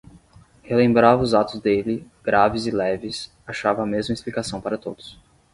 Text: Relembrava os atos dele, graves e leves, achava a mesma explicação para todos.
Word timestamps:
Relembrava 0.63 1.21
os 1.21 1.35
atos 1.35 1.59
dele, 1.61 2.07
graves 2.23 2.65
e 2.65 2.71
leves, 2.71 3.31
achava 3.45 3.83
a 3.83 3.85
mesma 3.85 4.15
explicação 4.15 4.59
para 4.59 4.75
todos. 4.75 5.19